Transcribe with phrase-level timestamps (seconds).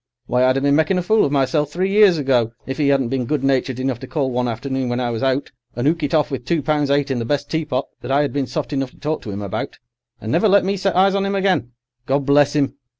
[0.25, 3.09] Why, I'd a been making a fool of myself three years ago if 'e 'adn't
[3.11, 6.15] been good natured enough to call one afternoon when I was out, and 'ook it
[6.15, 8.89] off with two pounds eight in the best teapot that I 'ad been soft enough
[8.89, 9.77] to talk to 'im about:
[10.19, 11.73] and never let me set eyes on 'im again.
[12.07, 12.77] God bless 'im!